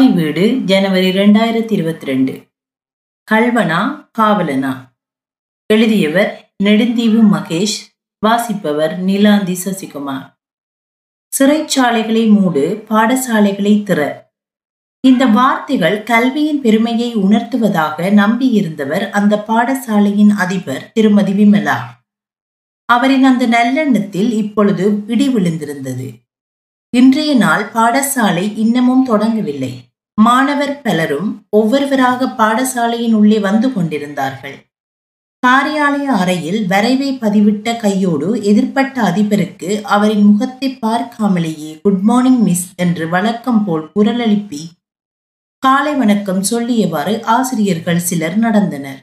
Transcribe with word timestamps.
தாய் 0.00 0.12
வீடு 0.12 0.58
ஜனவரி 0.64 1.10
ரெண்டாயிரத்தி 1.10 1.72
இருபத்தி 1.72 2.06
ரெண்டு 2.06 2.46
கல்வனா 3.30 3.80
காவலனா. 4.18 4.70
எழுதியவர் 5.66 6.54
நெடுந்தீவு 6.64 7.22
மகேஷ் 7.32 7.76
வாசிப்பவர் 8.26 9.04
நீலாந்தி 9.04 9.56
சசிகுமார். 9.64 10.24
சிறைச்சாலைகளை 11.38 12.30
மூடு 12.30 12.84
பாடசாலைகளை 12.88 13.74
திற. 13.90 14.00
இந்த 15.00 15.26
வார்த்தைகள் 15.26 16.02
கல்வியின் 16.02 16.60
பெருமையை 16.60 17.14
உணர்த்துவதாக 17.14 18.10
நம்பியிருந்தவர் 18.10 19.10
அந்த 19.10 19.44
பாடசாலையின் 19.48 20.32
அதிபர் 20.36 20.90
திருமதி 20.92 21.32
விமலா. 21.32 21.78
அவரின் 22.84 23.24
அந்த 23.24 23.46
நல்லெண்ணத்தில் 23.48 24.32
இப்பொழுது 24.32 25.02
இடி 25.06 25.28
விழுந்திருந்தது 25.28 26.10
இன்றைய 26.96 27.34
நாள் 27.34 27.64
பாடசாலை 27.72 28.58
இன்னமும் 28.58 29.06
தொடங்கவில்லை. 29.06 29.88
மாணவர் 30.26 30.80
பலரும் 30.82 31.28
ஒவ்வொருவராக 31.48 32.26
பாடசாலையின் 32.38 33.14
உள்ளே 33.18 33.38
வந்து 33.38 33.68
கொண்டிருந்தார்கள். 33.72 34.56
காரியாலய 35.46 36.06
அறையில் 36.22 36.58
வரைவை 36.66 37.10
பதிவிட்ட 37.20 37.76
கையோடு 37.76 38.28
எதிர்ப்பட்ட 38.50 38.96
அதிபருக்கு 39.10 39.70
அவரின் 39.94 40.24
முகத்தை 40.24 40.68
பார்க்காமலேயே 40.82 41.70
குட் 41.82 42.02
மார்னிங் 42.02 42.42
மிஸ் 42.42 42.66
என்று 42.76 43.06
வழக்கம் 43.08 43.62
போல் 43.64 43.86
குரலெழுப்பி 43.94 44.62
காலை 45.62 45.94
வணக்கம் 45.94 46.42
சொல்லியவாறு 46.50 47.14
ஆசிரியர்கள் 47.36 48.06
சிலர் 48.08 48.38
நடந்தனர். 48.38 49.00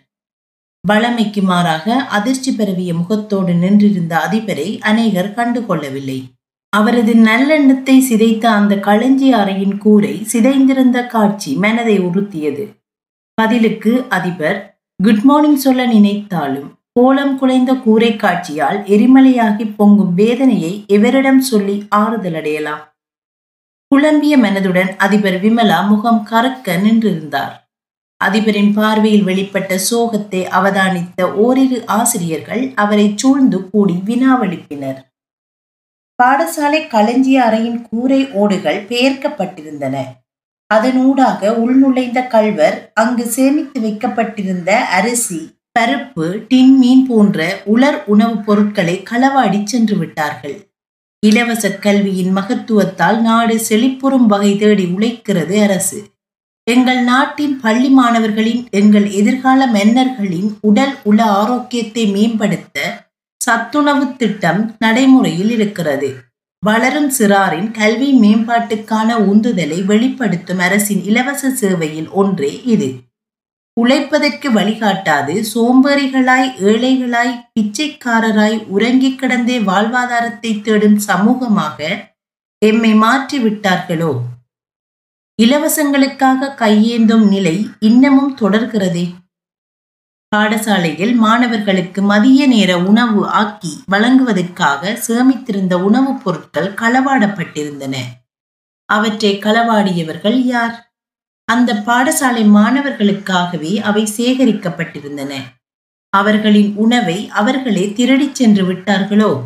வளமைக்கு 0.84 1.42
மாறாக 1.42 1.96
அதிர்ச்சி 2.18 2.52
பரவிய 2.52 2.92
முகத்தோடு 2.94 3.54
நின்றிருந்த 3.54 4.14
அதிபரை 4.26 4.70
அநேகர் 4.82 5.36
கண்டுகொள்ளவில்லை. 5.38 6.20
அவரது 6.78 7.14
நல்லெண்ணத்தை 7.28 7.96
சிதைத்த 8.08 8.46
அந்த 8.50 8.74
களஞ்சி 8.88 9.30
அறையின் 9.34 9.78
கூரை 9.78 10.16
சிதைந்திருந்த 10.32 10.98
காட்சி 11.08 11.52
மனதை 11.56 11.96
உறுத்தியது. 12.00 12.66
பதிலுக்கு 13.34 13.94
அதிபர் 14.10 14.60
குட் 15.04 15.24
மார்னிங் 15.24 15.62
சொல்ல 15.66 15.82
நினைத்தாலும் 15.86 16.70
கோலம் 16.92 17.34
குலைந்த 17.40 17.72
கூரை 17.86 18.12
காட்சியால் 18.16 18.80
எரிமலையாகி 18.96 19.66
பொங்கும் 19.76 20.14
வேதனையை 20.14 20.74
எவரிடம் 20.88 21.42
சொல்லி 21.50 21.76
ஆறுதல் 22.02 22.38
அடையலாம்? 22.40 22.84
குழம்பிய 23.92 24.36
மனதுடன் 24.38 24.92
அதிபர் 24.98 25.38
விமலா 25.44 25.80
முகம் 25.88 26.24
கறக்க 26.32 26.78
நின்றிருந்தார். 26.86 27.54
அதிபரின் 28.22 28.72
பார்வையில் 28.74 29.28
வெளிப்பட்ட 29.28 29.74
சோகத்தை 29.90 30.42
அவதானித்த 30.60 31.30
ஓரிரு 31.46 31.80
ஆசிரியர்கள் 32.00 32.64
அவரை 32.76 33.08
சூழ்ந்து 33.16 33.60
கூடி 33.70 33.96
வினாவளிப்பினர். 34.06 35.00
பாடசாலை 36.24 36.88
களஞ்சிய 36.88 37.44
அறையின் 37.44 37.82
கூரை 37.90 38.32
ஓடுகள் 38.32 38.86
பெயர்க்கப்பட்டிருந்தன. 38.86 39.98
அதனூடாக 40.74 41.50
உள்நுழைந்த 41.50 42.28
கல்வர் 42.28 42.92
அங்கு 42.94 43.26
சேமித்து 43.26 43.82
வைக்கப்பட்டிருந்த 43.82 44.78
அரிசி 44.78 45.56
பருப்பு 45.80 46.48
டின் 46.48 46.78
மீன் 46.78 47.08
போன்ற 47.08 47.62
உலர் 47.66 48.04
உணவுப் 48.06 48.46
பொருட்களை 48.46 49.04
களவாடி 49.10 49.64
சென்று 49.64 49.98
விட்டார்கள். 49.98 50.58
இலவச 51.20 51.72
கல்வியின் 51.72 52.36
மகத்துவத்தால் 52.36 53.22
நாடு 53.22 53.60
செழிப்புறும் 53.60 54.28
வகை 54.28 54.58
தேடி 54.58 54.86
உழைக்கிறது 54.86 55.62
அரசு. 55.62 56.04
எங்கள் 56.64 57.04
நாட்டின் 57.04 57.60
பள்ளி 57.60 57.90
மாணவர்களின் 57.90 58.68
எங்கள் 58.72 59.10
எதிர்கால 59.10 59.68
மன்னர்களின் 59.68 60.50
உடல் 60.62 60.96
உள 61.04 61.24
ஆரோக்கியத்தை 61.24 62.06
மேம்படுத்த 62.06 63.07
சத்துணவு 63.48 64.06
திட்டம் 64.22 64.62
நடைமுறையில் 64.84 65.52
இருக்கிறது. 65.58 66.10
வளரும் 66.64 67.12
சிறாரின் 67.18 67.68
கல்வி 67.72 68.08
மேம்பாட்டுக்கான 68.22 69.10
உந்துதலை 69.32 69.78
வெளிப்படுத்தும் 69.90 70.62
அரசின் 70.68 71.04
இலவச 71.10 71.52
சேவையில் 71.60 72.10
ஒன்றே 72.22 72.54
இது. 72.74 72.90
உழைப்பதற்கு 73.78 74.48
வழிகாட்டாது 74.56 75.34
சோம்பேறிகளாய் 75.52 76.48
ஏழைகளாய் 76.70 77.34
பிச்சைக்காரராய் 77.56 78.58
உறங்கிக் 78.76 79.20
கிடந்தே 79.20 79.58
வாழ்வாதாரத்தை 79.70 80.52
தேடும் 80.62 80.98
சமூகமாக 81.08 81.80
எம்மை 82.62 82.92
மாற்றி 83.04 83.40
விட்டார்களோ 83.44 84.12
இலவசங்களுக்காக 85.40 86.52
கையேந்தும் 86.62 87.26
நிலை 87.34 87.56
இன்னமும் 87.90 88.34
தொடர்கிறதே. 88.42 89.06
பாடசாலையில் 90.36 91.16
மாணவர்களுக்கு 91.16 92.02
மதிய 92.02 92.48
நேர 92.48 92.78
உணவு 92.78 93.28
ஆக்கி 93.28 93.82
வழங்குவதற்காக 93.86 95.00
சேமித்திருந்த 95.08 95.74
உணவுப் 95.74 96.24
பொருட்கள் 96.24 96.74
களவாடப்பட்டிருந்தன. 96.74 97.96
அவற்றை 98.86 99.40
களவாடியவர்கள் 99.40 100.36
யார்? 100.36 100.94
அந்த 101.46 101.74
பாடசாலை 101.74 102.46
மாணவர்களுக்காகவே 102.50 103.80
அவை 103.80 104.08
சேகரிக்கப்பட்டிருந்தன. 104.18 105.34
அவர்களின் 106.10 106.76
உணவை 106.76 107.30
அவர்களே 107.30 107.94
திருடிச் 107.94 108.36
சென்று 108.36 108.74
விட்டார்களோ? 108.74 109.42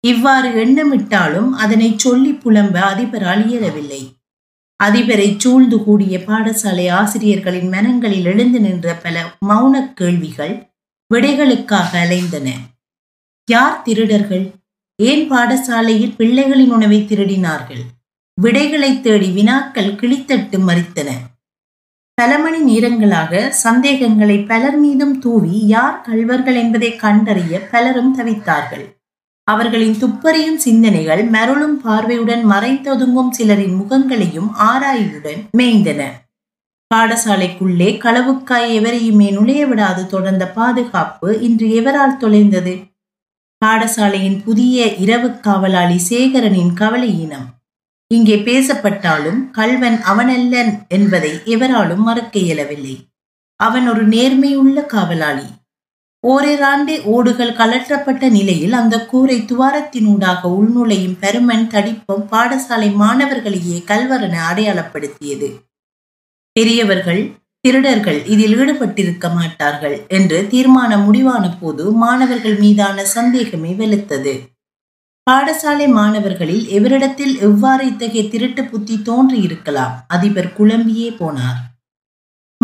இவ்வாறு 0.00 0.66
எண்ணமிட்டாலும் 0.66 1.50
அதனை 1.50 1.94
சொல்லி 1.98 2.32
புலம்ப 2.32 2.80
அதிபரால் 2.80 3.46
இயலவில்லை. 3.46 4.19
அதிபரை 4.84 5.36
சூழ்ந்து 5.38 5.84
கூடிய 5.84 6.18
பாடசாலை 6.18 6.90
ஆசிரியர்களின் 6.90 7.68
மனங்களில் 7.68 8.24
எழுந்து 8.24 8.60
நின்ற 8.60 8.94
பல 8.94 9.36
மௌன 9.48 9.92
கேள்விகள் 9.92 10.68
விடைகளுக்காக 11.14 11.90
அலைந்தன. 11.92 12.48
யார் 13.46 13.82
திருடர்கள்? 13.82 14.50
ஏன் 14.96 15.32
பாடசாலையில் 15.32 16.14
பிள்ளைகளின் 16.18 16.70
உணவை 16.70 17.06
திருடினார்கள்? 17.08 17.82
விடைகளை 18.34 19.00
தேடி 19.00 19.28
வினாக்கள் 19.30 19.94
கிளித்தட்டு 19.94 20.58
மறித்தன. 20.68 21.10
பல 22.14 22.38
மணி 22.38 22.60
நேரங்களாக 22.70 23.48
சந்தேகங்களை 23.48 24.38
பலர் 24.38 24.78
மீதும் 24.78 25.18
தூவி 25.18 25.66
யார் 25.66 26.00
கல்வர்கள் 26.00 26.54
என்பதை 26.54 26.96
கண்டறிய 26.96 27.68
பலரும் 27.70 28.18
தவித்தார்கள். 28.18 28.99
அவர்களின் 29.52 29.96
துப்பறியும் 30.00 30.58
சிந்தனைகள் 30.64 31.22
மருளும் 31.24 31.76
பார்வையுடன் 31.84 32.42
மறைந்தொதுங்கும் 32.50 33.30
சிலரின் 33.38 33.76
முகங்களையும் 33.80 34.50
ஆராயுடன் 34.70 35.40
மேய்ந்தன. 35.58 36.02
பாடசாலைக்குள்ளே 36.90 37.88
களவுக்காய் 38.04 38.70
எவரையுமே 38.78 39.28
நுழைய 39.32 39.62
விடாது 39.66 40.02
தொடர்ந்த 40.06 40.44
பாதுகாப்பு 40.50 41.28
இன்று 41.40 41.66
எவரால் 41.80 42.16
தொலைந்தது? 42.16 42.74
பாடசாலையின் 43.62 44.38
புதிய 44.44 44.86
இரவு 45.04 45.28
காவலாளி 45.40 45.98
சேகரனின் 46.08 46.72
கவலையினம். 46.80 47.46
இங்கே 48.14 48.36
பேசப்பட்டாலும் 48.36 49.40
கல்வன் 49.50 49.98
அவனல்லன் 50.12 50.72
என்பதை 50.88 51.32
எவராலும் 51.44 52.02
மறக்க 52.02 52.38
இயலவில்லை. 52.38 52.96
அவன் 53.60 53.86
ஒரு 53.88 54.02
நேர்மையுள்ள 54.08 54.86
காவலாளி. 54.86 55.48
ஓரிராண்டு 56.24 57.02
ஓடுகள் 57.04 57.52
கலற்றப்பட்ட 57.52 58.30
நிலையில் 58.30 58.72
அந்த 58.72 59.06
கூரை 59.06 59.38
துவாரத்தினூடாக 59.40 60.40
உள்நுழையும் 60.42 61.16
பெருமன் 61.20 61.66
தடிப்பும் 61.66 62.26
பாடசாலை 62.30 62.90
மாணவர்களையே 62.94 63.78
கல்வரனை 63.86 64.40
அடையாளப்படுத்தியது. 64.50 65.48
பெரியவர்கள் 66.52 67.22
திருடர்கள் 67.60 68.26
இதில் 68.26 68.58
ஈடுபட்டிருக்க 68.58 69.34
மாட்டார்கள் 69.34 70.06
என்று 70.08 70.46
தீர்மானம் 70.48 71.04
முடிவான 71.04 71.56
போது 71.60 71.92
மாணவர்கள் 71.92 72.58
மீதான 72.58 73.04
சந்தேகமே 73.04 73.72
வெளுத்தது. 73.72 74.34
பாடசாலை 75.30 75.88
மாணவர்களில் 75.88 76.64
எவரிடத்தில் 76.68 77.34
எவ்வாறு 77.40 77.86
இத்தகைய 77.86 78.28
திருட்டு 78.28 78.64
புத்தி 78.64 78.96
தோன்றியிருக்கலாம்? 79.04 79.96
அதிபர் 80.08 80.52
குழம்பியே 80.58 81.10
போனார். 81.18 81.58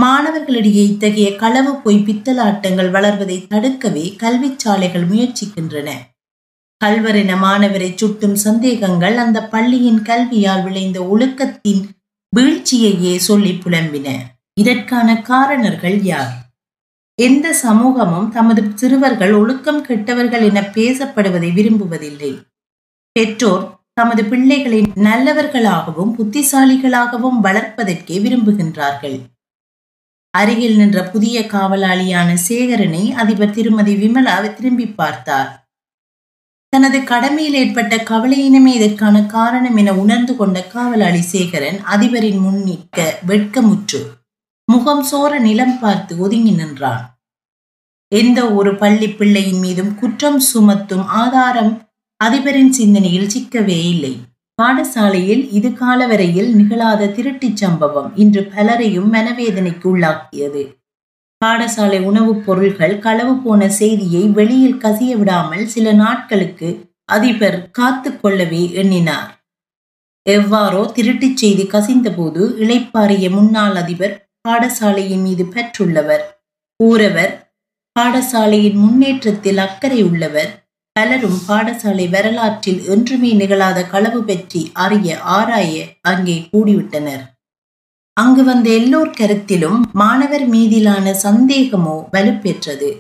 மாணவர்களிடையே 0.01 0.83
இத்தகைய 0.87 1.37
களவு 1.37 1.81
போய் 1.81 2.05
பித்தலாட்டங்கள் 2.07 2.91
வளர்வதை 2.91 3.47
தடுக்கவே 3.47 4.15
கல்வி 4.17 4.55
சாலைகள் 4.57 5.07
முயற்சிக்கின்றன. 5.09 5.91
கல்வரென 6.85 7.37
மாணவரை 7.43 7.95
சுட்டும் 7.95 8.35
சந்தேகங்கள் 8.35 9.17
அந்த 9.17 9.49
பள்ளியின் 9.49 10.03
கல்வியால் 10.03 10.63
விளைந்த 10.63 11.01
ஒழுக்கத்தின் 11.01 11.83
வீழ்ச்சியையே 12.37 13.17
சொல்லி 13.17 13.53
புலம்பின. 13.65 14.09
இதற்கான 14.55 15.23
காரணர்கள் 15.23 16.03
யார்? 16.03 16.35
எந்த 17.15 17.53
சமூகமும் 17.53 18.29
தமது 18.31 18.63
சிறுவர்கள் 18.75 19.33
ஒழுக்கம் 19.33 19.83
கெட்டவர்கள் 19.83 20.43
என 20.43 20.61
பேசப்படுவதை 20.61 21.51
விரும்புவதில்லை. 21.59 22.33
பெற்றோர் 23.13 23.65
தமது 23.95 24.25
பிள்ளைகளை 24.25 24.83
நல்லவர்களாகவும் 24.97 26.13
புத்திசாலிகளாகவும் 26.19 27.41
வளர்ப்பதற்கே 27.43 28.19
விரும்புகின்றார்கள். 28.25 29.19
அருகில் 30.41 30.77
நின்ற 30.77 30.99
புதிய 31.13 31.37
காவலாளியான 31.55 32.31
சேகரனை 32.49 33.05
அதிபர் 33.23 33.55
திருமதி 33.57 33.95
விமலா 33.95 34.35
திரும்பி 34.57 34.87
பார்த்தார். 35.01 35.51
தனது 36.73 36.99
கடமையில் 37.11 37.57
ஏற்பட்ட 37.63 37.97
கவலையினமே 38.11 38.73
இதற்கான 38.79 39.17
காரணம் 39.35 39.77
என 39.77 39.93
உணர்ந்து 40.03 40.33
கொண்ட 40.37 40.59
காவலாளி 40.75 41.23
சேகரன் 41.33 41.79
அதிபரின் 41.95 42.41
முன் 42.45 42.61
நிற்க 42.63 42.99
வெட்கமுற்று 43.29 44.01
முகம் 44.69 45.05
சோர 45.11 45.33
நிலம் 45.39 45.77
பார்த்து 45.79 46.13
ஒதுங்கி 46.19 46.51
நின்றான். 46.51 47.05
எந்த 48.13 48.41
ஒரு 48.59 48.73
பள்ளி 48.83 49.09
பிள்ளையின் 49.19 49.61
மீதும் 49.65 49.93
குற்றம் 49.95 50.41
சுமத்தும் 50.53 51.05
ஆதாரம் 51.23 51.73
அதிபரின் 52.21 52.73
சிந்தனையில் 52.79 53.33
சிக்கவே 53.35 53.79
இல்லை. 53.95 54.15
பாடசாலையில் 54.59 55.49
இது 55.51 55.69
காலவரையில் 55.73 56.51
நிகழாத 56.55 57.09
திருட்டுச் 57.09 57.57
சம்பவம் 57.57 58.11
இன்று 58.15 58.43
பலரையும் 58.45 59.13
மனவேதனைக்கு 59.13 59.87
உள்ளாக்கியது. 59.95 60.63
பாடசாலை 61.43 61.99
உணவுப் 62.01 62.43
பொருள்கள் 62.47 62.99
களவு 62.99 63.35
போன 63.37 63.69
செய்தியை 63.71 64.29
வெளியில் 64.29 64.79
கசிய 64.79 65.17
விடாமல் 65.17 65.67
சில 65.67 65.93
நாட்களுக்கு 65.93 66.69
அதிபர் 67.05 67.71
காத்து 67.71 68.11
கொள்ளவே 68.17 68.63
எண்ணினார். 68.73 69.29
எவ்வாறோ 70.27 70.93
திருட்டுச் 70.93 71.37
செய்தி 71.37 71.65
கசிந்தபோது 71.65 72.43
இளைப்பாறிய 72.59 73.31
முன்னாள் 73.31 73.75
அதிபர் 73.75 74.15
பாடசாலையின் 74.49 75.23
மீது 75.23 75.45
பெற்றுள்ளவர். 75.45 76.25
ஊரவர் 76.81 77.35
பாடசாலையின் 77.97 78.81
முன்னேற்றத்தில் 78.81 79.59
அக்கறை 79.59 80.03
உள்ளவர் 80.03 80.51
பலரும் 80.97 81.39
பாடசாலை 81.49 82.11
வரலாற்றில் 82.11 82.85
என்றுமே 82.89 83.33
நிகழாத 83.33 83.87
களவு 83.87 84.23
பற்றி 84.23 84.71
அறிய 84.73 85.19
ஆராய 85.21 85.85
அங்கே 86.01 86.49
கூடிவிட்டனர். 86.53 87.25
அங்கு 88.13 88.45
வந்த 88.45 88.71
எல்லோர் 88.71 89.11
கருத்திலும் 89.11 89.81
மாணவர் 89.93 90.51
மீதிலான 90.51 91.15
சந்தேகமோ 91.23 91.97
வலுப்பெற்றது. 92.13 92.91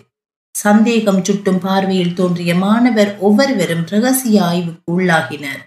சந்தேகம் 0.54 1.24
சுட்டும் 1.24 1.58
பார்வையில் 1.58 2.14
தோன்றிய 2.14 2.54
மாணவர் 2.54 3.18
ஒவ்வொருவரும் 3.18 3.84
ரகசிய 3.86 4.44
ஆய்வுக்கு 4.44 4.98
உள்ளாகினர். 4.98 5.62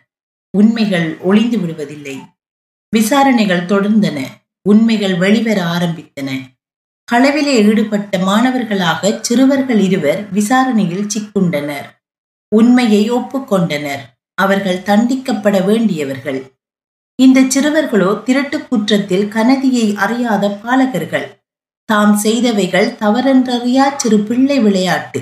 உண்மைகள் 0.57 1.17
ஒளிந்து 1.19 1.57
விடுவதில்லை. 1.57 2.17
விசாரணைகள் 2.95 3.65
தொடர்ந்தன. 3.65 4.19
உண்மைகள் 4.61 5.15
வெளிவர 5.17 5.59
ஆரம்பித்தன. 5.63 6.29
களவிலே 7.11 7.53
ஈடுபட்ட 7.69 8.17
மாணவர்களாக 8.17 9.19
சிறுவர்கள் 9.21 9.79
இருவர் 9.79 10.31
விசாரணையில் 10.31 11.07
சிக்குண்டனர். 11.07 11.87
உண்மையை 12.49 13.11
ஒப்புக்கொண்டனர். 13.11 14.03
அவர்கள் 14.33 14.85
தண்டிக்கப்பட 14.85 15.65
வேண்டியவர்கள். 15.65 16.39
இந்த 17.15 17.39
சிறுவர்களோ 17.41 18.23
திருட்டு 18.23 18.67
குற்றத்தில் 18.67 19.27
கனதியை 19.27 19.95
அறியாத 19.95 20.59
பாலகர்கள். 20.63 21.27
தாம் 21.85 22.15
செய்தவைகள் 22.17 22.95
தவறென்றறியா 22.99 23.95
சிறு 23.95 24.19
பிள்ளை 24.19 24.59
விளையாட்டு. 24.59 25.21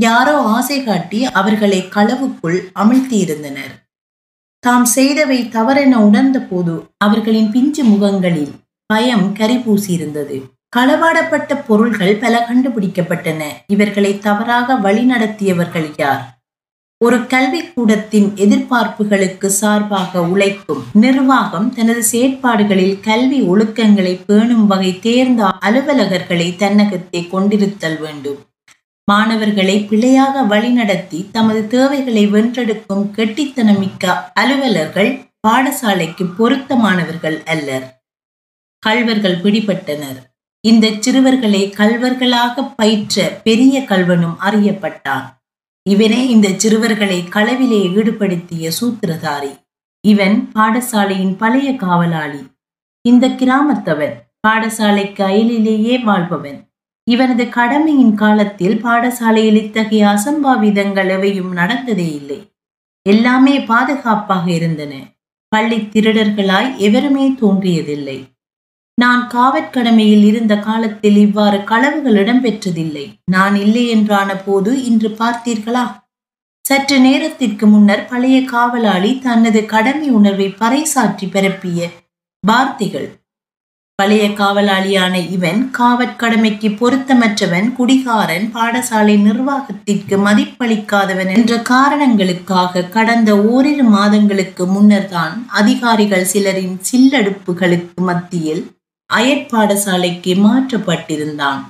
யாரோ 0.00 0.38
ஆசை 0.38 0.84
காட்டி 0.84 1.24
அவர்களை 1.24 1.80
களவுக்குள் 1.80 2.58
அமிழ்த்தியிருந்தனர். 2.74 3.72
தாம் 4.58 4.86
செய்தவை 4.94 5.48
தவறென 5.48 5.98
உணர்ந்த 5.98 6.38
போது 6.40 6.74
அவர்களின் 6.96 7.50
பிஞ்சு 7.50 7.84
முகங்களில் 7.84 8.52
பயம் 8.86 9.34
கரிபூசியிருந்தது. 9.34 10.36
களவாடப்பட்ட 10.76 11.64
பொருள்கள் 11.66 12.16
பல 12.16 12.48
கண்டுபிடிக்கப்பட்டன. 12.48 13.44
இவர்களை 13.66 14.18
தவறாக 14.18 14.74
வழிநடத்தியவர்கள் 14.74 15.92
யார்? 15.96 16.38
ஒரு 17.04 17.18
கல்விக்கூடத்தின் 17.18 18.28
எதிர்பார்ப்புகளுக்கு 18.36 19.46
சார்பாக 19.46 20.22
உழைக்கும் 20.22 20.84
நிர்வாகம் 20.92 21.74
தனது 21.74 22.02
செயற்பாடுகளில் 22.12 23.00
கல்வி 23.00 23.42
ஒழுக்கங்களை 23.42 24.20
பேணும் 24.26 24.66
வகை 24.66 24.98
தேர்ந்த 24.98 25.52
அலுவலகர்களை 25.60 26.56
தன்னகத்தே 26.56 27.28
கொண்டிருத்தல் 27.28 28.00
வேண்டும். 28.00 28.38
மாணவர்களை 29.04 29.84
பிழையாக 29.84 30.42
வழிநடத்தி 30.42 31.30
தமது 31.32 31.66
தேவைகளை 31.66 32.32
வென்றெடுக்கும் 32.32 33.10
கெட்டித்தனமிக்க 33.16 34.14
அலுவலர்கள் 34.34 35.24
பாடசாலைக்கு 35.48 36.26
பொருத்தமானவர்கள் 36.38 37.44
அல்லர். 37.44 38.02
கல்வர்கள் 38.78 39.40
பிடிபட்டனர். 39.40 40.28
இந்த 40.62 40.90
சிறுவர்களை 41.00 41.74
கல்வர்களாக 41.76 42.72
பயிற்ற 42.76 43.40
பெரிய 43.44 43.80
கல்வனும் 43.80 44.36
அறியப்பட்டான். 44.40 45.24
இவனே 45.82 46.28
இந்த 46.28 46.48
சிறுவர்களை 46.56 47.20
களவிலே 47.20 47.80
ஈடுபடுத்திய 47.94 48.70
சூத்திரதாரி. 48.80 49.52
இவன் 50.00 50.50
பாடசாலையின் 50.54 51.36
பழைய 51.36 51.76
காவலாளி. 51.76 52.42
இந்த 53.08 53.28
கிராமத்தவன் 53.28 54.12
பாடசாலைக்கு 54.48 55.22
அயலிலேயே 55.22 56.02
வாழ்பவன். 56.04 56.68
இவனது 57.10 57.48
கடமையின் 57.48 58.14
காலத்தில் 58.14 58.84
பாடசாலையில் 58.84 59.62
இத்தகைய 59.62 60.06
அசம்பாவிதங்கள் 60.06 61.08
எவையும் 61.08 61.52
நடந்ததே 61.52 62.14
இல்லை. 62.14 62.52
எல்லாமே 63.02 63.60
பாதுகாப்பாக 63.60 64.50
இருந்தன. 64.50 64.92
பள்ளி 65.48 65.76
திருடர்களாய் 65.76 66.76
எவருமே 66.76 67.30
தோன்றியதில்லை. 67.30 68.18
நான் 69.02 69.22
காவற்கடமையில் 69.34 70.24
இருந்த 70.30 70.54
காலத்தில் 70.58 71.16
இவ்வாறு 71.16 71.58
களவுகள் 71.70 72.18
இடம்பெற்றதில்லை. 72.22 73.06
நான் 73.24 73.56
இல்லை 73.56 73.84
என்றான 73.88 74.30
போது 74.46 74.70
இன்று 74.84 75.10
பார்த்தீர்களா? 75.20 75.84
சற்று 76.64 76.96
நேரத்திற்கு 77.00 77.64
முன்னர் 77.66 78.04
பழைய 78.10 78.36
காவலாளி 78.44 79.12
தனது 79.18 79.60
கடமை 79.66 80.08
உணர்வை 80.10 80.48
பறைசாற்றி 80.60 81.26
பரப்பிய 81.30 81.88
வார்த்தைகள். 82.44 83.08
பழைய 83.98 84.26
காவலாளியான 84.30 85.14
இவன் 85.30 85.60
காவற்கடமைக்கு 85.78 86.68
பொருத்தமற்றவன் 86.80 87.66
குடிகாரன் 87.78 88.46
பாடசாலை 88.54 89.16
நிர்வாகத்திற்கு 89.18 90.16
மதிப்பளிக்காதவன் 90.26 91.30
என்ற 91.36 91.58
காரணங்களுக்காக 91.72 92.86
கடந்த 92.96 93.30
ஓரிரு 93.52 93.86
மாதங்களுக்கு 93.96 94.66
முன்னர்தான் 94.66 95.36
அதிகாரிகள் 95.60 96.28
சிலரின் 96.32 96.76
சில்லடுப்புகளுக்கு 96.90 98.02
மத்தியில் 98.10 98.62
அயற்பாடசாலைக்கு 99.14 100.32
மாற்றப்பட்டிருந்தான். 100.46 101.60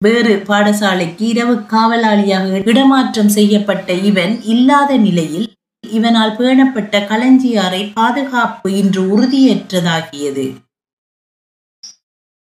வேறு 0.00 0.34
பாடசாலைக்கு 0.48 1.24
இரவு 1.32 1.54
காவலாளியாக 1.72 2.60
இடமாற்றம் 2.66 3.28
செய்யப்பட்ட 3.28 3.92
இவன் 3.92 4.42
இல்லாத 4.42 4.96
நிலையில் 4.96 5.48
இவனால் 5.84 6.36
பேணப்பட்ட 6.36 7.00
களஞ்சியாரை 7.10 7.82
பாதுகாப்பு 7.92 8.68
இன்று 8.72 9.02
உறுதியற்றதாகியது. 9.14 10.46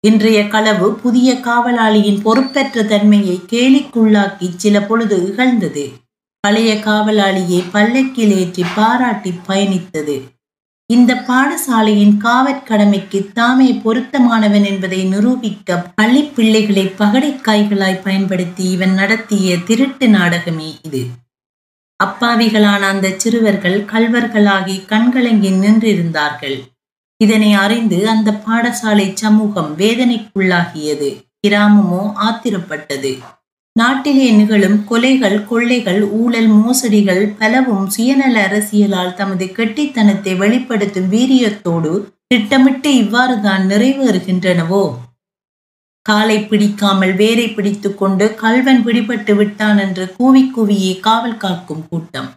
இன்றைய 0.01 0.39
களவு 0.49 0.87
புதிய 0.95 1.35
காவலாளியின் 1.41 2.23
பொறுப்பற்ற 2.23 2.83
தன்மையை 2.83 3.37
கேலிக்குள்ளாக்கி 3.53 4.49
சில 4.57 4.77
பொழுது 4.81 5.17
இகழ்ந்தது. 5.29 5.85
பழைய 6.41 6.71
காவலாளியை 6.75 7.61
பல்லக்கில் 7.73 8.33
ஏற்றி 8.39 8.65
பாராட்டி 8.75 9.33
பயணித்தது. 9.49 10.17
இந்த 10.95 11.13
பாடசாலையின் 11.29 12.17
காவற்கடமைக்கு 12.25 13.19
தாமே 13.33 13.69
பொருத்தமானவன் 13.85 14.65
என்பதை 14.65 15.05
நிரூபிக்க 15.05 15.77
பள்ளி 15.95 16.23
பிள்ளைகளை 16.23 16.85
பகடைக்காய்களாய் 16.99 18.03
பயன்படுத்தி 18.03 18.65
இவன் 18.71 18.95
நடத்திய 18.95 19.59
திருட்டு 19.59 20.09
நாடகமே 20.09 20.71
இது. 20.83 21.03
அப்பாவிகளான 22.05 22.83
அந்த 22.93 23.15
சிறுவர்கள் 23.17 23.79
கல்வர்களாகி 23.85 24.77
கண்கலங்கி 24.87 25.51
நின்றிருந்தார்கள். 25.51 26.59
இதனை 27.25 27.53
அறிந்து 27.65 28.09
அந்த 28.09 28.31
பாடசாலை 28.47 29.07
சமூகம் 29.15 29.79
வேதனைக்குள்ளாகியது. 29.79 31.11
கிராமமோ 31.41 32.03
ஆத்திரப்பட்டது. 32.27 33.13
நாட்டிலே 33.79 34.31
நிகழும் 34.31 34.85
கொலைகள் 34.91 35.45
கொள்ளைகள் 35.45 36.03
ஊழல் 36.03 36.49
மோசடிகள் 36.49 37.35
பலவும் 37.39 37.91
சுயநல 37.91 38.49
அரசியலால் 38.49 39.15
தமது 39.15 39.45
கெட்டித்தனத்தை 39.45 40.37
வெளிப்படுத்தும் 40.37 41.13
வீரியத்தோடு 41.13 41.93
திட்டமிட்டு 42.27 42.95
இவ்வாறுதான் 42.95 43.63
நிறைவேறுகின்றனவோ? 43.69 44.95
காலை 46.03 46.45
பிடிக்காமல் 46.45 47.15
வேரை 47.15 47.49
பிடித்துக் 47.49 47.99
கொண்டு 47.99 48.35
கல்வன் 48.35 48.85
பிடிபட்டு 48.85 49.35
விட்டான் 49.35 49.79
என்று 49.79 50.13
கூவி 50.17 50.53
கூவியே 50.57 51.01
காவல் 51.01 51.37
காக்கும் 51.37 51.89
கூட்டம். 51.91 52.31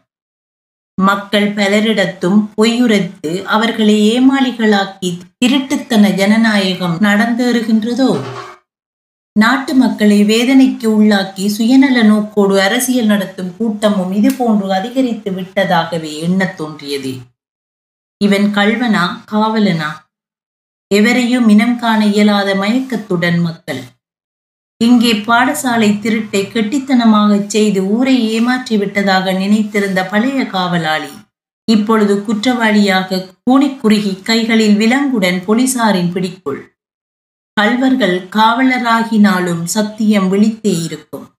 மக்கள் 1.02 1.54
பலரிடத்தும் 1.54 2.50
பொய்யுரைத்து 2.56 3.44
அவர்களை 3.44 3.98
ஏமாளிகளாக்கி 4.12 5.20
திருட்டுத்தன 5.46 6.14
ஜனநாயகம் 6.14 6.98
நடந்தேறுகின்றதோ? 7.02 8.10
நாட்டு 9.36 9.74
மக்களை 9.74 10.24
வேதனைக்கு 10.24 10.88
உள்ளாக்கி 10.88 11.46
சுயநல 11.46 12.04
நோக்கோடு 12.04 12.62
அரசியல் 12.62 13.06
நடத்தும் 13.06 13.58
கூட்டமும் 13.58 14.12
இது 14.12 14.34
போன்று 14.34 14.74
அதிகரித்து 14.74 15.32
விட்டதாகவே 15.32 16.20
எண்ணத் 16.20 16.58
தோன்றியது. 16.58 17.20
இவன் 18.18 18.46
கல்வனா 18.56 19.18
காவலனா? 19.32 19.90
எவரையும் 20.88 21.50
இனம் 21.50 21.80
காண 21.80 22.06
இயலாத 22.06 22.56
மயக்கத்துடன் 22.56 23.42
மக்கள். 23.42 23.82
இங்கே 24.78 25.14
பாடசாலை 25.14 25.90
திருட்டை 26.00 26.42
கெட்டித்தனமாகச் 26.46 27.50
செய்து 27.50 27.84
ஊரை 27.88 28.30
ஏமாற்றி 28.30 28.78
விட்டதாக 28.78 29.32
நினைத்திருந்த 29.32 30.04
பழைய 30.06 30.46
காவலாளி 30.46 31.14
இப்பொழுது 31.66 32.16
குற்றவாளியாக 32.16 33.26
கூணிக்குறுகி 33.44 34.22
கைகளில் 34.22 34.76
விலங்குடன் 34.76 35.42
போலீசாரின் 35.48 36.12
பிடிக்குள் 36.12 36.75
கல்வர்கள் 37.60 38.16
காவலராகினாலும் 38.36 39.64
சத்தியம் 39.64 40.28
விழித்தே 40.34 40.74
இருக்கும். 40.84 41.35